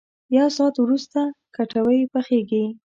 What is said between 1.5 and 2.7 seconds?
کټوۍ پخېږي.